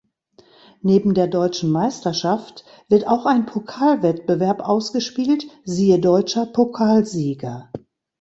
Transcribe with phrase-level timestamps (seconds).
[0.81, 7.69] Neben der deutschen Meisterschaft wird auch ein Pokalwettbewerb ausgespielt, siehe Deutscher Pokalsieger.